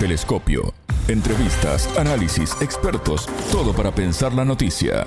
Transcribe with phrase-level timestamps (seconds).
[0.00, 0.72] Telescopio.
[1.08, 5.06] Entrevistas, análisis, expertos, todo para pensar la noticia.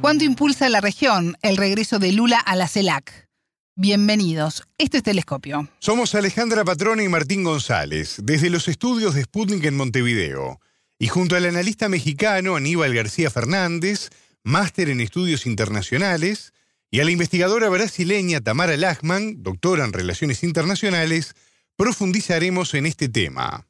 [0.00, 3.28] ¿Cuánto impulsa la región el regreso de Lula a la CELAC?
[3.74, 5.68] Bienvenidos, esto es Telescopio.
[5.80, 10.58] Somos Alejandra Patrona y Martín González, desde los estudios de Sputnik en Montevideo.
[10.98, 14.08] Y junto al analista mexicano Aníbal García Fernández,
[14.44, 16.54] máster en estudios internacionales,
[16.90, 21.34] y a la investigadora brasileña Tamara Lachman, doctora en Relaciones Internacionales,
[21.76, 23.66] profundizaremos en este tema.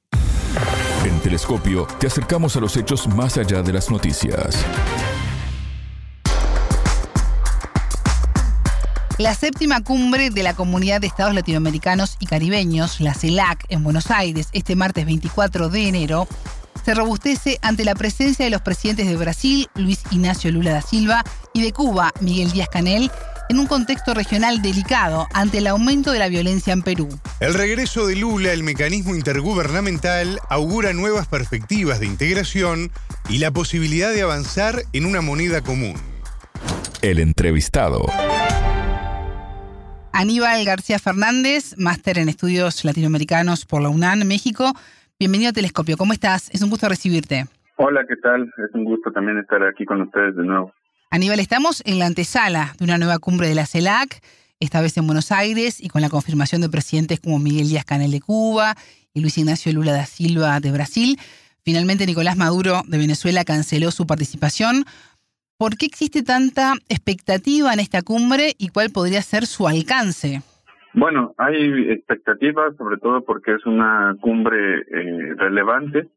[1.05, 4.65] En Telescopio te acercamos a los hechos más allá de las noticias.
[9.19, 14.11] La séptima cumbre de la Comunidad de Estados Latinoamericanos y Caribeños, la CELAC, en Buenos
[14.11, 16.29] Aires, este martes 24 de enero,
[16.85, 21.25] se robustece ante la presencia de los presidentes de Brasil, Luis Ignacio Lula da Silva,
[21.55, 23.11] y de Cuba, Miguel Díaz Canel,
[23.49, 27.09] en un contexto regional delicado ante el aumento de la violencia en Perú.
[27.41, 32.91] El regreso de Lula al mecanismo intergubernamental augura nuevas perspectivas de integración
[33.29, 35.95] y la posibilidad de avanzar en una moneda común.
[37.03, 38.07] El entrevistado.
[40.13, 44.73] Aníbal García Fernández, máster en estudios latinoamericanos por la UNAM, México.
[45.19, 45.97] Bienvenido a Telescopio.
[45.97, 46.49] ¿Cómo estás?
[46.55, 47.45] Es un gusto recibirte.
[47.77, 48.45] Hola, ¿qué tal?
[48.45, 50.73] Es un gusto también estar aquí con ustedes de nuevo.
[51.11, 54.21] Aníbal, estamos en la antesala de una nueva cumbre de la CELAC,
[54.59, 58.11] esta vez en Buenos Aires, y con la confirmación de presidentes como Miguel Díaz Canel
[58.11, 58.75] de Cuba
[59.15, 61.17] y Luis Ignacio Lula da Silva de Brasil.
[61.65, 64.85] Finalmente, Nicolás Maduro de Venezuela canceló su participación.
[65.57, 70.43] ¿Por qué existe tanta expectativa en esta cumbre y cuál podría ser su alcance?
[70.93, 76.09] Bueno, hay expectativas, sobre todo porque es una cumbre eh, relevante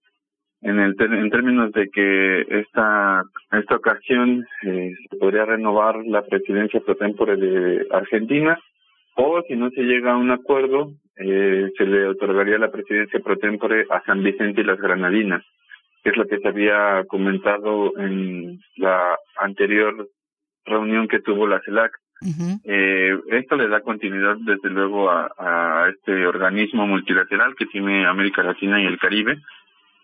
[0.61, 6.81] en, el en términos de que esta, esta ocasión eh, se podría renovar la presidencia
[6.81, 8.59] pro tempore de Argentina
[9.15, 13.37] o si no se llega a un acuerdo eh, se le otorgaría la presidencia pro
[13.37, 15.43] tempore a San Vicente y las Granadinas,
[16.03, 20.08] que es lo que se había comentado en la anterior
[20.65, 21.92] reunión que tuvo la CELAC.
[22.65, 28.43] eh, esto le da continuidad desde luego a, a este organismo multilateral que tiene América
[28.43, 29.39] Latina y el Caribe,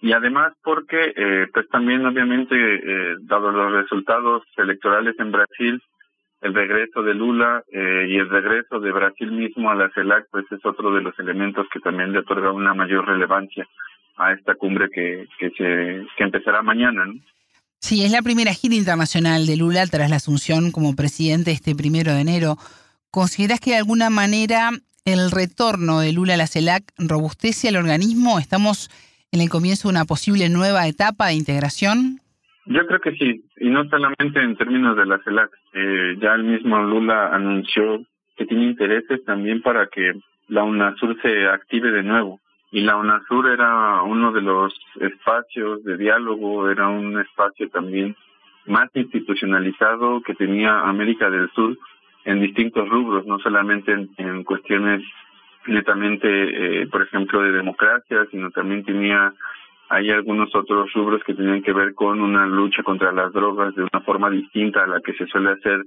[0.05, 5.81] y además porque eh, pues también obviamente eh, dado los resultados electorales en Brasil
[6.41, 10.45] el regreso de Lula eh, y el regreso de Brasil mismo a la CELAC pues
[10.51, 13.67] es otro de los elementos que también le otorga una mayor relevancia
[14.17, 17.15] a esta cumbre que que se que empezará mañana ¿no?
[17.79, 22.13] Sí, es la primera gira internacional de Lula tras la asunción como presidente este primero
[22.13, 22.57] de enero.
[23.09, 24.69] ¿Consideras que de alguna manera
[25.03, 28.39] el retorno de Lula a la CELAC robustece al organismo?
[28.39, 28.89] ¿Estamos
[29.35, 32.19] en el comienzo una posible nueva etapa de integración?
[32.65, 35.51] Yo creo que sí, y no solamente en términos de la CELAC.
[35.73, 38.01] Eh, ya el mismo Lula anunció
[38.37, 40.13] que tiene intereses también para que
[40.47, 42.39] la UNASUR se active de nuevo.
[42.71, 48.15] Y la UNASUR era uno de los espacios de diálogo, era un espacio también
[48.65, 51.77] más institucionalizado que tenía América del Sur
[52.23, 55.03] en distintos rubros, no solamente en, en cuestiones
[55.67, 59.33] netamente, eh, por ejemplo, de democracia, sino también tenía
[59.87, 63.83] hay algunos otros rubros que tenían que ver con una lucha contra las drogas de
[63.83, 65.85] una forma distinta a la que se suele hacer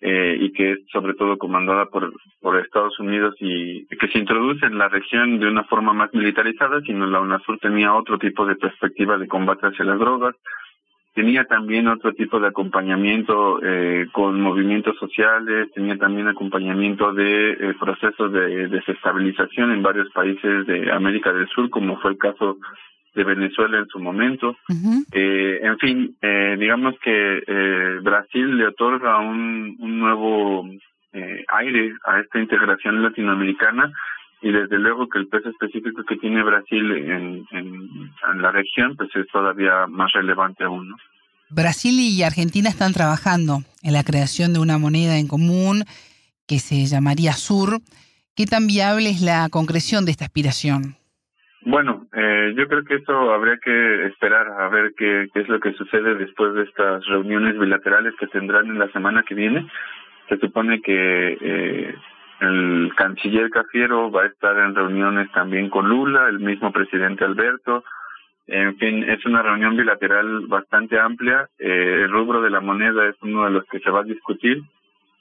[0.00, 4.66] eh, y que es sobre todo comandada por por Estados Unidos y que se introduce
[4.66, 8.56] en la región de una forma más militarizada, sino la UNASUR tenía otro tipo de
[8.56, 10.34] perspectiva de combate hacia las drogas
[11.16, 17.74] tenía también otro tipo de acompañamiento eh, con movimientos sociales, tenía también acompañamiento de eh,
[17.80, 22.58] procesos de desestabilización en varios países de América del Sur, como fue el caso
[23.14, 24.58] de Venezuela en su momento.
[25.10, 30.68] Eh, en fin, eh, digamos que eh, Brasil le otorga un, un nuevo
[31.14, 33.90] eh, aire a esta integración latinoamericana
[34.42, 38.96] y desde luego que el peso específico que tiene Brasil en, en, en la región
[38.96, 40.96] pues es todavía más relevante aún, ¿no?
[41.48, 45.84] Brasil y Argentina están trabajando en la creación de una moneda en común
[46.48, 47.80] que se llamaría SUR.
[48.34, 50.96] ¿Qué tan viable es la concreción de esta aspiración?
[51.62, 55.58] Bueno, eh, yo creo que eso habría que esperar a ver qué, qué es lo
[55.58, 59.66] que sucede después de estas reuniones bilaterales que tendrán en la semana que viene.
[60.28, 61.94] Se supone que eh,
[62.40, 67.84] el canciller Cafiero va a estar en reuniones también con Lula, el mismo presidente Alberto.
[68.46, 71.48] En fin, es una reunión bilateral bastante amplia.
[71.58, 74.62] Eh, el rubro de la moneda es uno de los que se va a discutir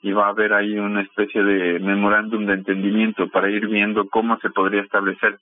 [0.01, 4.37] y va a haber ahí una especie de memorándum de entendimiento para ir viendo cómo
[4.39, 5.39] se podría establecer.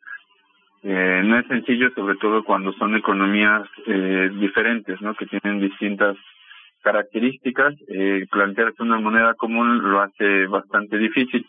[0.83, 5.15] Eh, no es sencillo, sobre todo cuando son economías eh, diferentes, ¿no?
[5.15, 6.15] Que tienen distintas
[6.81, 7.73] características.
[7.87, 11.45] Eh, plantearse una moneda común lo hace bastante difícil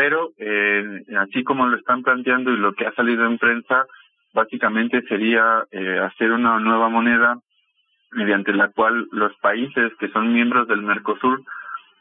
[0.00, 3.84] pero eh, así como lo están planteando y lo que ha salido en prensa,
[4.32, 7.38] básicamente sería eh, hacer una nueva moneda
[8.12, 11.42] mediante la cual los países que son miembros del Mercosur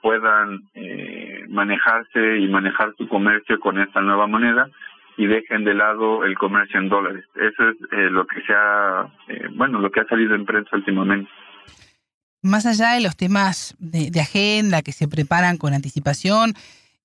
[0.01, 4.69] puedan eh, manejarse y manejar su comercio con esta nueva moneda
[5.17, 7.25] y dejen de lado el comercio en dólares.
[7.35, 10.77] Eso es eh, lo que se ha, eh, bueno, lo que ha salido en prensa
[10.77, 11.29] últimamente.
[12.41, 16.53] Más allá de los temas de, de agenda que se preparan con anticipación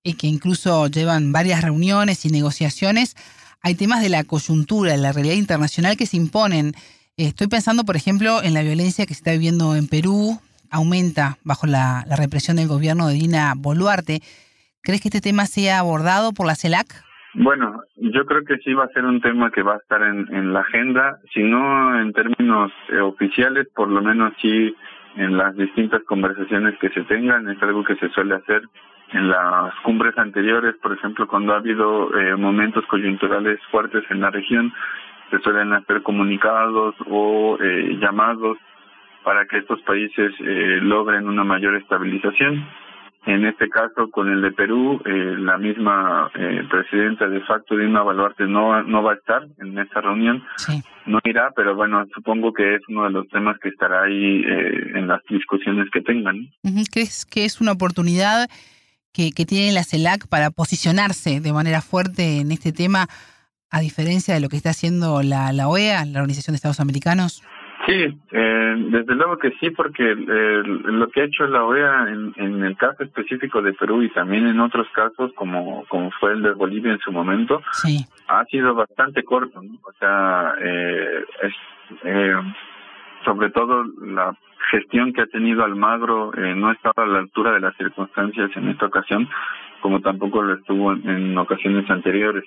[0.04, 3.16] y que incluso llevan varias reuniones y negociaciones,
[3.62, 6.72] hay temas de la coyuntura, de la realidad internacional que se imponen.
[7.16, 10.38] Estoy pensando, por ejemplo, en la violencia que se está viviendo en Perú,
[10.70, 14.20] aumenta bajo la, represión del gobierno de Dina Boluarte.
[14.82, 16.86] ¿Crees que este tema sea abordado por la CELAC?
[17.32, 20.32] Bueno, yo creo que sí va a ser un tema que va a estar en,
[20.32, 24.74] en la agenda, si no en términos eh, oficiales, por lo menos sí
[25.16, 28.62] en las distintas conversaciones que se tengan, es algo que se suele hacer
[29.14, 34.31] en las cumbres anteriores, por ejemplo, cuando ha habido eh, momentos coyunturales fuertes en la
[34.31, 34.72] región,
[35.31, 38.58] se suelen hacer comunicados o eh, llamados
[39.22, 42.66] para que estos países eh, logren una mayor estabilización.
[43.26, 48.02] En este caso, con el de Perú, eh, la misma eh, presidenta de facto, Dina
[48.02, 50.44] Baluarte, no, no va a estar en esta reunión.
[50.56, 50.82] Sí.
[51.06, 54.93] No irá, pero bueno, supongo que es uno de los temas que estará ahí eh,
[54.96, 56.49] en las discusiones que tengan.
[56.93, 58.46] ¿Crees que es una oportunidad
[59.14, 63.06] que, que tiene la CELAC para posicionarse de manera fuerte en este tema,
[63.70, 67.43] a diferencia de lo que está haciendo la, la OEA, la Organización de Estados Americanos?
[67.87, 67.93] Sí,
[68.32, 72.64] eh, desde luego que sí, porque eh, lo que ha hecho la OEA en, en
[72.64, 76.52] el caso específico de Perú y también en otros casos, como, como fue el de
[76.52, 78.06] Bolivia en su momento, Sí.
[78.28, 79.75] ha sido bastante corto, ¿no?
[79.82, 81.52] O sea, eh, es,
[82.05, 82.32] eh,
[83.24, 84.36] sobre todo la
[84.70, 88.68] gestión que ha tenido Almagro eh, no estaba a la altura de las circunstancias en
[88.68, 89.28] esta ocasión,
[89.80, 92.44] como tampoco lo estuvo en, ocasiones anteriores.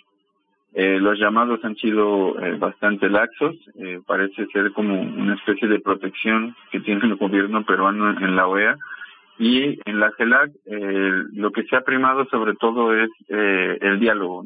[0.74, 5.79] Eh, los llamados han sido eh, bastante laxos, eh, parece ser como una especie de
[5.79, 8.77] protección que tiene el gobierno peruano en, la OEA
[9.39, 14.00] y en la CELAC eh, lo que se ha primado sobre todo es eh, el
[14.00, 14.44] diálogo.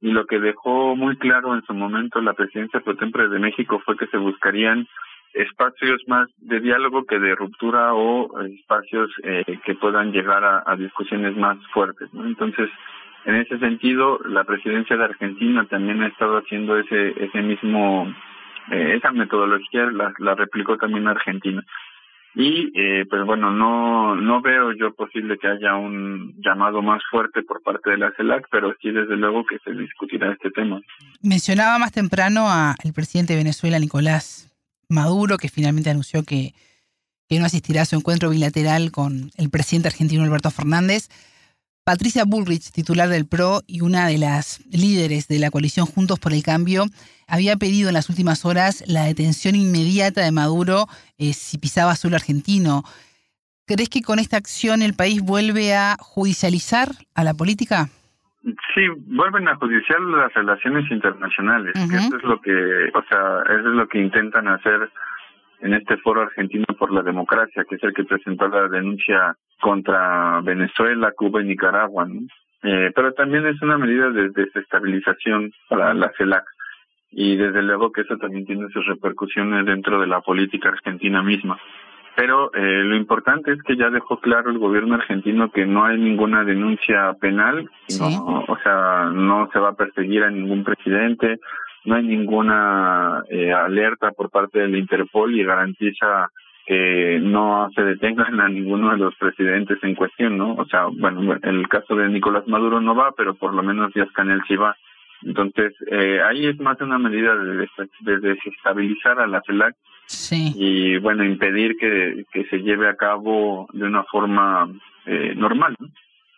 [0.00, 2.94] Y lo que dejó muy claro en su momento la presidencia pro
[3.28, 4.86] de México fue que se buscarían
[5.34, 11.36] espacios más de diálogo que de ruptura o espacios eh, que puedan llegar a, discusiones
[11.36, 12.08] más fuertes.
[12.14, 12.68] Entonces,
[13.24, 18.12] en ese sentido, la presidencia de Argentina también ha estado haciendo ese ese mismo
[18.70, 21.64] eh, esa metodología la, la replicó también Argentina
[22.34, 27.42] y eh, pues bueno no no veo yo posible que haya un llamado más fuerte
[27.42, 30.80] por parte de la CELAC pero sí desde luego que se discutirá este tema
[31.22, 34.51] Mencionaba más temprano al presidente de Venezuela, Nicolás
[34.92, 36.54] Maduro, que finalmente anunció que,
[37.30, 41.08] no asistirá a su encuentro bilateral con el presidente argentino Alberto Fernández.
[41.82, 46.34] Patricia Bullrich, titular del PRO y una de las líderes de la coalición Juntos por
[46.34, 46.84] el Cambio,
[47.26, 52.16] había pedido en las últimas horas la detención inmediata de Maduro eh, si pisaba suelo
[52.16, 52.84] argentino.
[53.64, 57.88] ¿Crees que con esta acción el país vuelve a judicializar a la política?
[58.74, 63.68] Sí, vuelven a judiciar las relaciones internacionales, que eso es lo que, o sea, eso
[63.68, 64.90] es lo que intentan hacer
[65.60, 70.40] en este foro argentino por la democracia, que es el que presentó la denuncia contra
[70.40, 72.04] Venezuela, Cuba y Nicaragua.
[72.04, 72.22] ¿no?
[72.64, 76.44] Eh, pero también es una medida de desestabilización para la CELAC
[77.12, 81.60] y desde luego que eso también tiene sus repercusiones dentro de la política argentina misma.
[82.14, 85.98] Pero eh, lo importante es que ya dejó claro el gobierno argentino que no hay
[85.98, 88.00] ninguna denuncia penal, Sí.
[88.02, 91.40] no, o sea, no se va a perseguir a ningún presidente,
[91.84, 96.30] no hay ninguna eh, alerta por parte del Interpol y garantiza
[96.66, 100.54] que no se detengan a ninguno de los presidentes en cuestión, ¿no?
[100.54, 104.12] O sea, bueno, el caso de Nicolás Maduro no va, pero por lo menos Díaz
[104.12, 104.76] Canel sí va.
[105.24, 109.74] Entonces, eh, ahí es más una medida de desestabilizar a la CELAC
[110.06, 110.52] Sí.
[110.56, 114.68] y, bueno, impedir que, que se lleve a cabo de una forma
[115.06, 115.88] eh, normal, ¿no?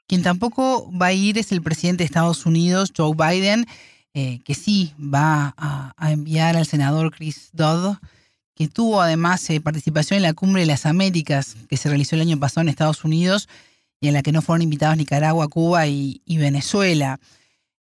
[0.06, 3.66] Quien tampoco va a ir es el presidente de Estados Unidos, Joe Biden,
[4.12, 7.96] eh, que sí va a, a enviar al senador Chris Dodd,
[8.54, 12.22] que tuvo además eh, participación en la Cumbre de las Américas que se realizó el
[12.22, 13.48] año pasado en Estados Unidos
[14.00, 17.18] y en la que no fueron invitados Nicaragua, Cuba y, y Venezuela.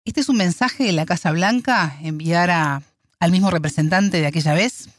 [0.05, 2.81] ¿Este es un mensaje de la Casa Blanca, enviar a,
[3.19, 4.89] al mismo representante de aquella vez?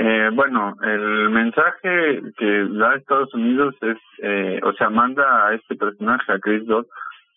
[0.00, 5.74] Eh, bueno, el mensaje que da Estados Unidos es, eh, o sea, manda a este
[5.74, 6.86] personaje, a Chris Dodd,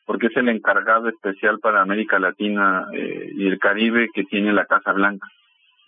[0.06, 4.66] porque es el encargado especial para América Latina eh, y el Caribe que tiene la
[4.66, 5.28] Casa Blanca.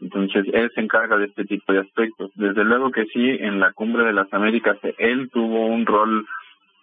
[0.01, 2.31] Entonces, él se encarga de este tipo de aspectos.
[2.33, 6.25] Desde luego que sí, en la Cumbre de las Américas, él tuvo un rol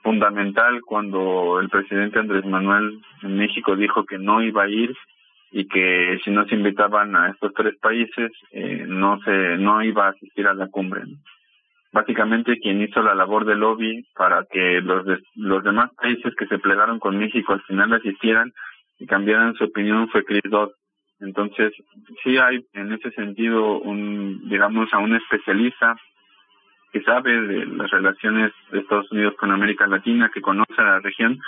[0.05, 4.95] fundamental cuando el presidente Andrés Manuel en México dijo que no iba a ir
[5.53, 10.07] y que si no se invitaban a estos tres países eh, no se no iba
[10.07, 11.03] a asistir a la cumbre.
[11.93, 15.05] Básicamente quien hizo la labor de lobby para que los
[15.35, 18.53] los demás países que se plegaron con México al final asistieran
[18.99, 20.71] y cambiaran su opinión fue Chris Dodd.
[21.19, 21.73] Entonces
[22.23, 25.97] sí hay en ese sentido un digamos a un especialista
[26.93, 31.01] que sabe de las relaciones de Estados Unidos con América Latina, que conoce a la
[31.01, 31.39] región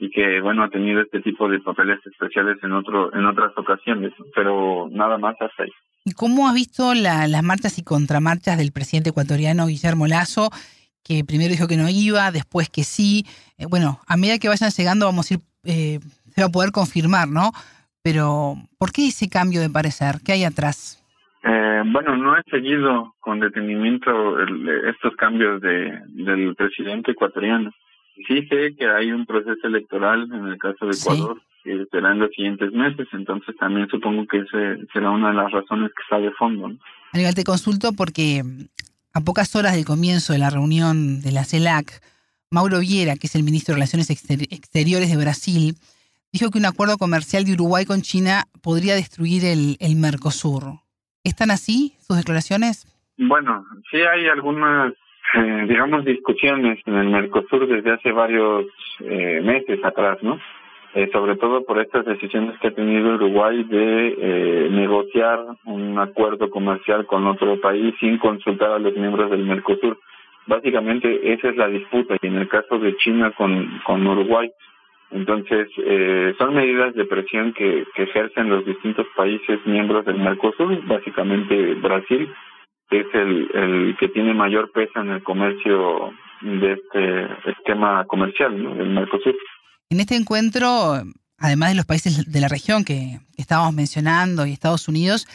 [0.00, 4.12] y que bueno ha tenido este tipo de papeles especiales en otro en otras ocasiones,
[4.34, 5.70] pero nada más hasta ahí.
[6.04, 10.48] ¿Y cómo has visto las marchas y contramarchas del presidente ecuatoriano Guillermo Lazo,
[11.04, 13.26] que primero dijo que no iba, después que sí?
[13.58, 15.98] Eh, bueno, a medida que vayan llegando vamos a ir, eh,
[16.34, 17.50] se va a poder confirmar, ¿no?
[18.02, 20.16] Pero, ¿por qué ese cambio de parecer?
[20.24, 20.96] ¿Qué hay atrás?
[21.44, 24.10] Eh, bueno, no he seguido con detenimiento
[24.88, 27.70] estos cambios de, del presidente ecuatoriano.
[28.26, 32.20] Sí sé que hay un proceso electoral en el caso de Ecuador que será en
[32.20, 36.18] los siguientes meses, entonces también supongo que ese será una de las razones que está
[36.18, 36.68] de fondo.
[36.68, 36.78] ¿no?
[37.12, 38.42] Aníbal, te consulto porque
[39.12, 42.00] a pocas horas del comienzo de la reunión de la CELAC,
[42.50, 45.74] Mauro Viera, que es el ministro de Relaciones Exteriores de Brasil,
[46.32, 50.80] dijo que un acuerdo comercial de Uruguay con China podría destruir el, el Mercosur.
[51.24, 52.86] ¿Están así sus declaraciones?
[53.18, 54.94] Bueno, sí hay algunas,
[55.34, 58.66] eh, digamos, discusiones en el Mercosur desde hace varios
[59.00, 60.38] eh, meses atrás, ¿no?
[60.94, 67.06] Eh, sobre todo por estas decisiones que ha tenido Uruguay de negociar un acuerdo comercial
[67.06, 69.98] con otro país sin consultar a los miembros del Mercosur.
[70.46, 74.50] Básicamente esa es la disputa y en el caso de China con, con Uruguay,
[75.12, 80.86] entonces, eh, son medidas de presión que, que ejercen los distintos países miembros del Mercosur,
[80.86, 82.32] básicamente Brasil,
[82.90, 88.62] que es el, el que tiene mayor peso en el comercio de este esquema comercial
[88.62, 88.74] ¿no?
[88.74, 89.36] del Mercosur.
[89.90, 90.94] En este encuentro,
[91.38, 95.26] además de los países de la región que, que estábamos mencionando y Estados Unidos,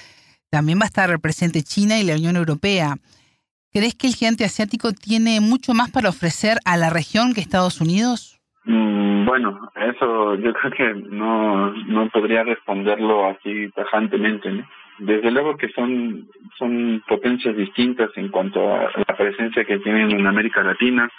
[0.49, 2.95] también va a estar presente China y la Unión Europea.
[3.71, 7.81] ¿Crees que el gigante asiático tiene mucho más para ofrecer a la región que Estados
[7.81, 8.39] Unidos?
[8.63, 14.49] Mm, bueno, eso yo creo que no, no podría responderlo así tajantemente.
[14.49, 14.65] ¿no?
[14.97, 20.25] Desde luego que son, son potencias distintas en cuanto a la presencia que tienen en
[20.25, 21.09] América Latina,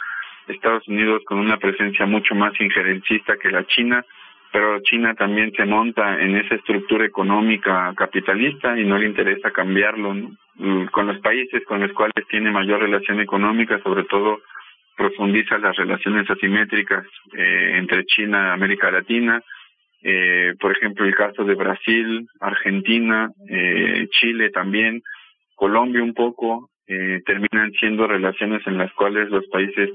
[0.49, 4.04] Estados Unidos con una presencia mucho más injerencista que la China,
[4.52, 10.14] pero China también se monta en esa estructura económica capitalista y no le interesa cambiarlo
[10.54, 14.40] mm, con los países con los cuales tiene mayor relación económica, sobre todo
[14.97, 17.04] profundiza las relaciones asimétricas
[17.35, 19.42] eh, entre China y América Latina.
[20.03, 25.03] Eh, por ejemplo, el caso de Brasil, Argentina, eh, Chile también,
[25.55, 29.91] Colombia un poco, eh, terminan siendo relaciones en las cuales los países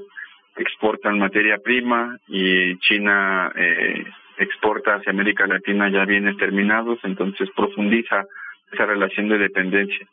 [0.58, 4.04] exportan materia prima y China eh,
[4.38, 8.26] exporta hacia América Latina ya bienes terminados, entonces profundiza
[8.74, 10.06] esa relación de dependencia.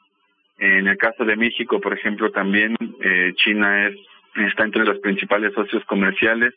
[0.59, 3.97] En el caso de México, por ejemplo, también eh, China es
[4.47, 6.54] está entre los principales socios comerciales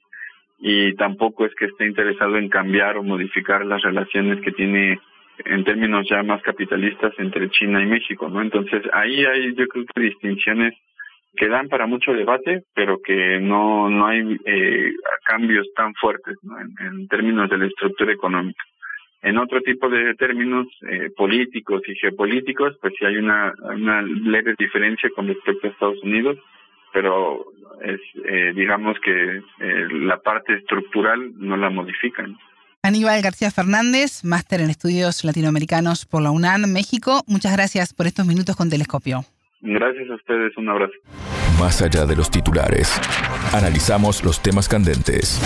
[0.62, 5.00] y tampoco es que esté interesado en cambiar o modificar las relaciones que tiene
[5.44, 8.42] en términos ya más capitalistas entre China y México, ¿no?
[8.42, 10.76] Entonces ahí hay yo creo que distinciones
[11.36, 14.92] que dan para mucho debate, pero que no no hay eh,
[15.26, 16.56] cambios tan fuertes ¿no?
[16.60, 18.64] en, términos de la estructura económica.
[19.24, 24.56] En otro tipo de términos eh, políticos y geopolíticos, pues sí hay una, una leve
[24.58, 26.38] diferencia con respecto a Estados Unidos,
[26.94, 27.46] pero
[27.84, 32.38] es eh, digamos que eh, la parte estructural no la modifican.
[32.84, 37.22] Aníbal García Fernández, máster en estudios latinoamericanos por la UNAM, México.
[37.28, 39.24] Muchas gracias por estos minutos con Telescopio.
[39.62, 40.94] Gracias a ustedes, un abrazo.
[41.60, 43.00] Más allá de los titulares,
[43.54, 45.40] analizamos los temas candentes.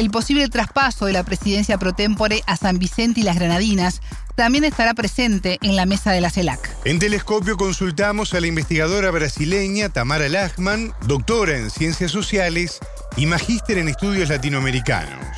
[0.00, 4.00] El posible traspaso de la presidencia pro tempore a San Vicente y las Granadinas
[4.34, 6.74] también estará presente en la mesa de la CELAC.
[6.86, 12.78] En Telescopio consultamos a la investigadora brasileña Tamara Lachman, doctora en Ciencias Sociales
[13.18, 15.36] y magíster en Estudios Latinoamericanos.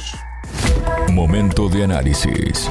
[1.10, 2.70] Momento de análisis.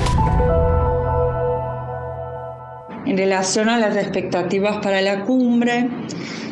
[3.05, 5.89] En relación a las expectativas para la cumbre,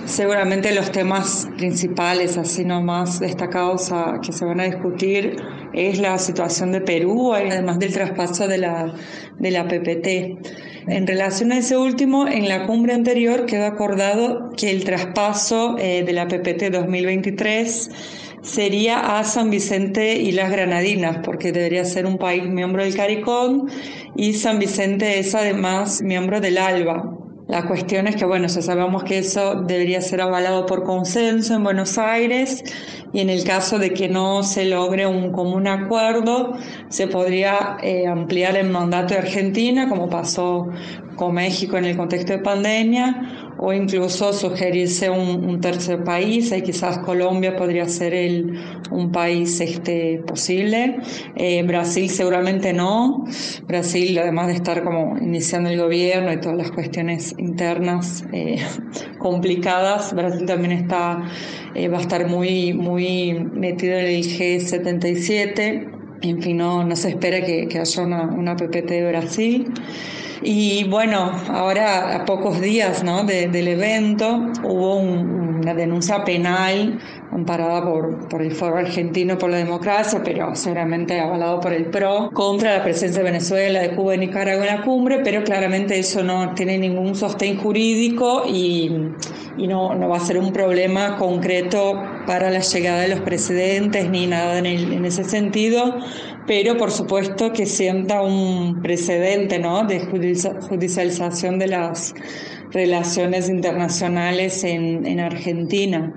[0.05, 3.91] seguramente los temas principales, así nomás destacados
[4.23, 5.35] que se van a discutir,
[5.73, 8.93] es la situación de Perú, además del traspaso de la,
[9.37, 10.87] de la PPT.
[10.87, 16.03] En relación a ese último, en la cumbre anterior quedó acordado que el traspaso eh,
[16.03, 17.91] de la PPT 2023
[18.41, 23.67] sería a San Vicente y las Granadinas, porque debería ser un país miembro del CARICOM
[24.15, 27.19] y San Vicente es además miembro del ALBA.
[27.49, 31.63] La cuestión es que, bueno, ya sabemos que eso debería ser avalado por consenso en
[31.63, 32.63] Buenos Aires
[33.11, 36.53] y en el caso de que no se logre un común acuerdo,
[36.89, 40.67] se podría eh, ampliar el mandato de Argentina, como pasó
[41.15, 46.99] con México en el contexto de pandemia, o incluso sugerirse un, tercer país, y quizás
[46.99, 48.57] Colombia podría ser el,
[48.89, 50.97] un país este, posible.
[51.35, 53.25] Eh, Brasil seguramente no.
[53.67, 58.63] Brasil, además de estar como iniciando el gobierno y todas las cuestiones internas eh,
[59.19, 61.27] complicadas, Brasil también está,
[61.75, 65.91] va a estar muy, muy metido en el G77.
[66.21, 69.73] En fin, no, no se espera que, que haya una, una PPT de Brasil.
[70.41, 73.23] Y bueno, ahora a pocos días ¿no?
[73.23, 76.99] del evento hubo una denuncia penal
[77.31, 82.29] amparada por, por el Foro Argentino por la Democracia, pero seguramente avalado por el PRO,
[82.33, 86.23] contra la presencia de Venezuela, de Cuba y Nicaragua en la cumbre, pero claramente eso
[86.23, 88.91] no tiene ningún sostén jurídico y,
[89.57, 94.09] y no, no va a ser un problema concreto para la llegada de los presidentes
[94.09, 95.95] ni nada en, en ese sentido
[96.49, 99.85] pero por supuesto que sienta un precedente ¿no?
[99.85, 102.15] de judicialización de las
[102.71, 106.11] relaciones internacionales en, en Argentina.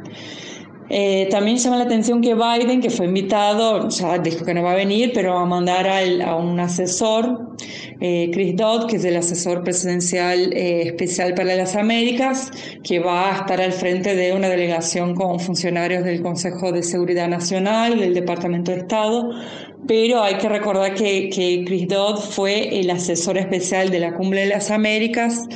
[0.95, 4.73] Eh, también llama la atención que Biden, que fue invitado, ya dijo que no va
[4.73, 7.57] a venir, pero va a mandar a un asesor,
[7.99, 12.51] eh, Chris Dodd, que es el asesor presidencial eh, especial para las Américas,
[12.85, 17.27] que va a estar al frente de una delegación con funcionarios del Consejo de Seguridad
[17.27, 19.31] Nacional, del Departamento de Estado,
[19.87, 24.41] pero hay que recordar que, que Chris Dodd fue el asesor especial de la Cumbre
[24.41, 25.47] de las Américas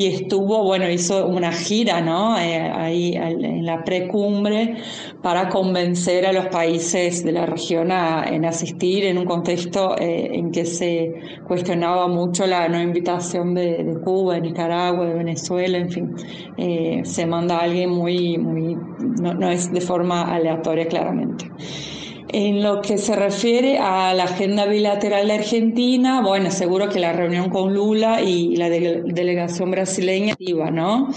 [0.00, 2.38] y estuvo, bueno, hizo una gira, ¿no?
[2.38, 4.76] Eh, ahí en la precumbre
[5.22, 10.30] para convencer a los países de la región a, en asistir en un contexto eh,
[10.32, 11.12] en que se
[11.46, 16.14] cuestionaba mucho la no invitación de, Cuba, de Nicaragua, de Venezuela, en fin,
[16.56, 18.76] eh, se manda a alguien muy, muy,
[19.20, 21.50] no, no es de forma aleatoria claramente.
[22.32, 27.12] En lo que se refiere a la agenda bilateral de Argentina, bueno, seguro que la
[27.12, 30.36] reunión con Lula y la delegación brasileña
[30.72, 31.08] ¿no?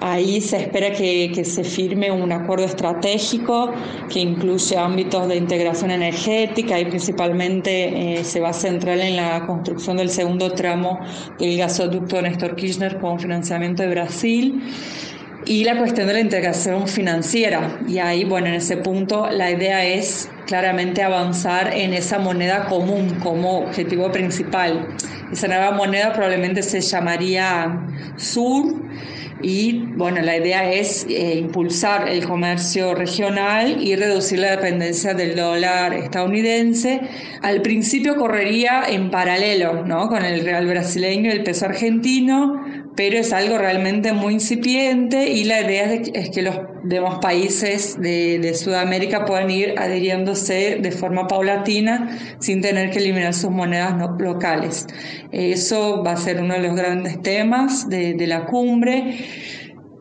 [0.00, 3.70] Ahí se espera que, que, se firme un acuerdo estratégico
[4.12, 9.46] que incluye ámbitos de integración energética y principalmente eh, se va a centrar en la
[9.46, 10.98] construcción del segundo tramo
[11.38, 14.62] del gasoducto Néstor Kirchner con financiamiento de Brasil
[15.46, 17.80] y la cuestión de la integración financiera.
[17.88, 23.20] Y ahí, bueno, en ese punto la idea es claramente avanzar en esa moneda común
[23.22, 24.96] como objetivo principal.
[25.32, 27.86] Esa nueva moneda probablemente se llamaría
[28.16, 28.74] SUR
[29.42, 35.36] y bueno, la idea es eh, impulsar el comercio regional y reducir la dependencia del
[35.36, 37.00] dólar estadounidense.
[37.42, 40.08] Al principio correría en paralelo ¿no?
[40.08, 42.60] con el real brasileño y el peso argentino,
[42.96, 48.52] pero es algo realmente muy incipiente y la idea es, que los demás países de,
[48.54, 54.86] Sudamérica puedan ir adhiriéndose de forma paulatina sin tener que eliminar sus monedas locales.
[55.30, 59.18] Eso va a ser uno de los grandes temas de, la cumbre.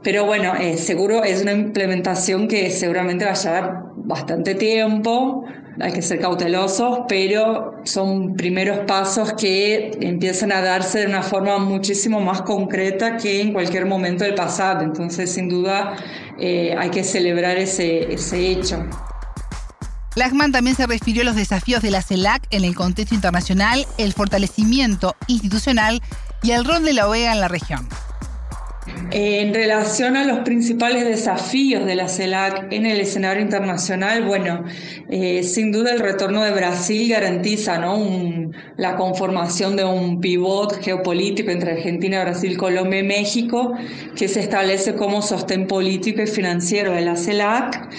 [0.03, 5.45] Pero bueno, eh, seguro es una implementación que seguramente va a llevar bastante tiempo,
[5.81, 11.57] hay que ser cautelosos, pero son primeros pasos que empiezan a darse de una forma
[11.57, 14.81] muchísimo más concreta que en cualquier momento del pasado.
[14.81, 15.95] Entonces, sin duda,
[16.37, 18.85] eh, hay que celebrar ese, ese hecho.
[20.15, 24.11] Lachman también se refirió a los desafíos de la CELAC en el contexto internacional, el
[24.13, 26.01] fortalecimiento institucional
[26.43, 27.87] y el rol de la OEA en la región.
[29.11, 34.65] En relación a los principales desafíos de la CELAC en el escenario internacional, bueno,
[35.09, 37.81] eh, sin duda el retorno de Brasil garantiza
[38.77, 43.73] la conformación de un pivot geopolítico entre Argentina, Brasil, Colombia y México,
[44.15, 47.89] que se establece como sostén político y financiero de la CELAC.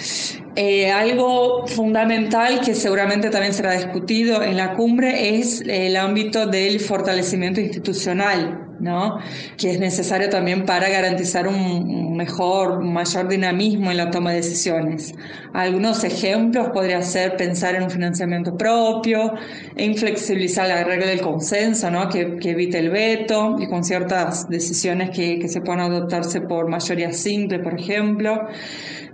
[0.55, 6.81] Eh, algo fundamental que seguramente también será discutido en la cumbre es el ámbito del
[6.81, 9.19] fortalecimiento institucional, ¿no?
[9.57, 15.13] que es necesario también para garantizar un mejor, mayor dinamismo en la toma de decisiones.
[15.53, 19.33] Algunos ejemplos podría ser pensar en un financiamiento propio,
[19.75, 22.09] en flexibilizar la regla del consenso, ¿no?
[22.09, 27.13] que, evite el veto y con ciertas decisiones que, que se puedan adoptarse por mayoría
[27.13, 28.47] simple, por ejemplo.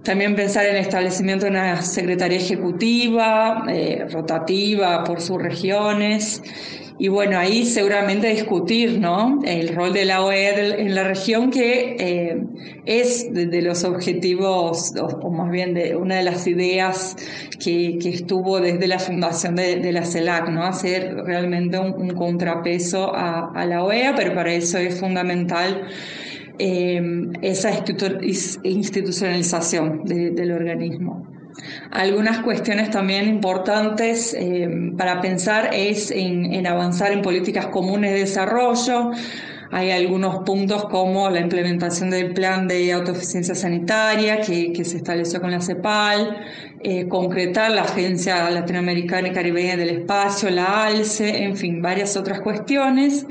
[0.04, 6.42] También pensar en el establecimiento de una secretaría ejecutiva, eh, rotativa por sus regiones.
[7.00, 9.40] Y bueno, ahí seguramente discutir ¿no?
[9.46, 12.42] el rol de la OEA en la región, que eh,
[12.86, 17.16] es de, los objetivos, o, más bien de una de las ideas
[17.64, 20.64] que, que estuvo desde la fundación de, la CELAC, ¿no?
[20.64, 25.88] hacer realmente un, contrapeso a, a la OEA, pero para eso es fundamental
[26.60, 27.70] esa
[28.64, 31.37] institucionalización del organismo.
[31.92, 34.36] Algunas cuestiones también importantes
[34.98, 39.12] para pensar es en, avanzar en políticas comunes de desarrollo,
[39.72, 45.52] hay algunos puntos como la implementación del plan de autoeficiencia sanitaria que, se estableció con
[45.52, 46.38] la CEPAL,
[46.82, 52.40] eh, concretar la Agencia Latinoamericana y Caribeña del Espacio, la ALCE, en fin, varias otras
[52.40, 53.26] cuestiones.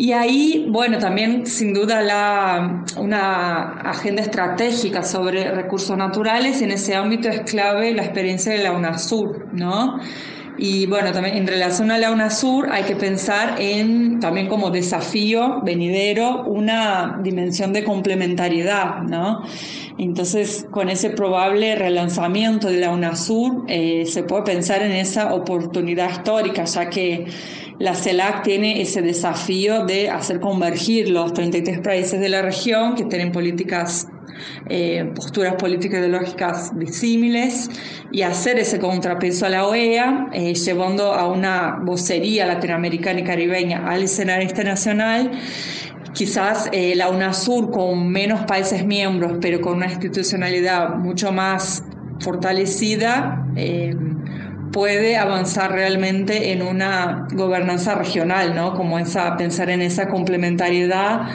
[0.00, 6.94] Y ahí, bueno, también sin duda la, una agenda estratégica sobre recursos naturales, en ese
[6.94, 10.00] ámbito es clave la experiencia de la UNASUR, ¿no?
[10.62, 15.62] Y bueno, también en relación a la UNASUR hay que pensar en también como desafío
[15.62, 19.42] venidero una dimensión de complementariedad, ¿no?
[19.96, 26.10] Entonces, con ese probable relanzamiento de la UNASUR, eh, se puede pensar en esa oportunidad
[26.10, 27.24] histórica, ya que
[27.78, 33.04] la CELAC tiene ese desafío de hacer convergir los 33 países de la región que
[33.04, 34.08] tienen políticas
[34.68, 37.70] eh, posturas políticas ideológicas disímiles
[38.12, 43.86] y hacer ese contrapeso a la OEA, eh, llevando a una vocería latinoamericana y caribeña
[43.86, 45.30] al escenario internacional.
[46.12, 51.84] Quizás eh, la UNASUR con menos países miembros, pero con una institucionalidad mucho más
[52.18, 53.46] fortalecida,
[54.72, 58.74] puede avanzar realmente en una gobernanza regional, ¿no?
[58.74, 61.28] Como esa, pensar en esa complementariedad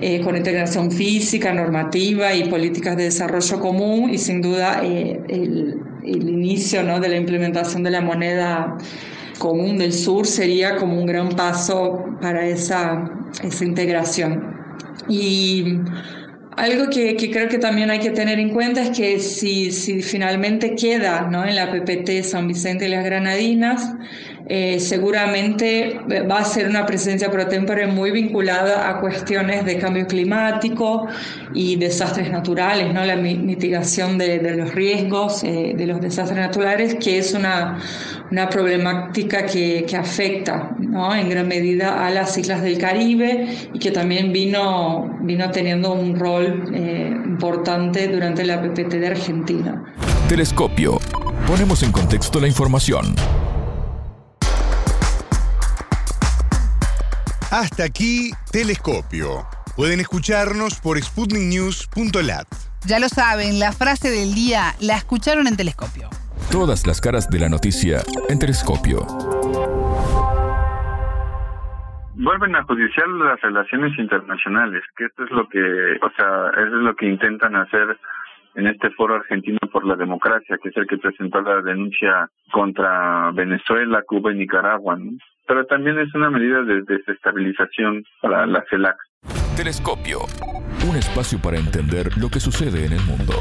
[0.00, 5.82] eh, con integración física, normativa y políticas de desarrollo común y sin duda eh, el,
[6.04, 7.00] inicio ¿no?
[7.00, 8.78] de la implementación de la moneda
[9.38, 13.10] común del sur sería como un gran paso para esa,
[13.42, 14.56] esa integración.
[15.08, 15.80] Y
[16.58, 20.74] algo que, creo que también hay que tener en cuenta es que si, si finalmente
[20.74, 21.44] queda ¿no?
[21.44, 23.94] en la PPT San Vicente y las Granadinas,
[24.46, 30.06] eh, seguramente va a ser una presencia pro tempore muy vinculada a cuestiones de cambio
[30.06, 31.06] climático
[31.54, 33.04] y desastres naturales, ¿no?
[33.04, 37.78] la mitigación de, los riesgos eh, de los desastres naturales, que es una,
[38.30, 41.14] una problemática que, que afecta ¿no?
[41.14, 46.18] en gran medida a las islas del Caribe y que también vino, vino teniendo un
[46.18, 49.84] rol eh, importante durante la PPT de Argentina.
[50.28, 50.98] Telescopio.
[51.46, 53.14] Ponemos en contexto la información.
[57.50, 59.46] Hasta aquí, Telescopio.
[59.74, 62.46] Pueden escucharnos por sputniknews.lat.
[62.86, 66.10] Ya lo saben, la frase del día la escucharon en Telescopio.
[66.50, 69.06] Todas las caras de la noticia en Telescopio.
[72.16, 76.82] Vuelven a judiciar las relaciones internacionales, que esto es lo que, o sea, eso es
[76.82, 77.98] lo que intentan hacer
[78.58, 83.30] en este foro argentino por la democracia, que es el que presentó la denuncia contra
[83.32, 84.98] Venezuela, Cuba y Nicaragua
[85.48, 88.96] pero también es una medida de desestabilización para la CELAC.
[89.56, 90.20] Telescopio,
[90.88, 93.32] un espacio para entender lo que sucede en el mundo.